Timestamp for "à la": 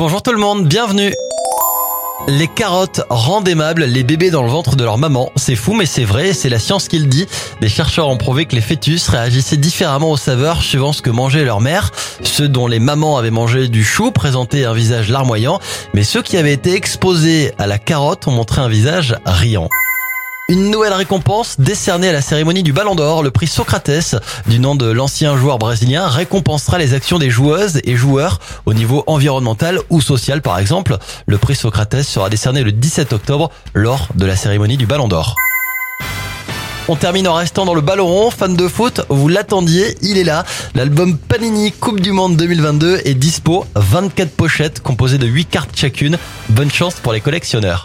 17.58-17.78, 22.08-22.22